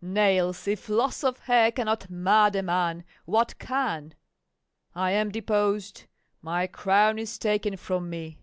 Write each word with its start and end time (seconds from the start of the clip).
nails, 0.00 0.66
if 0.66 0.88
loss 0.88 1.22
of 1.22 1.40
hair 1.40 1.70
cannot 1.70 2.08
mad 2.08 2.56
a 2.56 2.62
man, 2.62 3.04
what 3.26 3.58
can? 3.58 4.14
I 4.94 5.10
am 5.10 5.30
deposed, 5.30 6.04
my 6.40 6.66
crown 6.66 7.18
is 7.18 7.36
taken 7.36 7.76
from 7.76 8.08
me. 8.08 8.38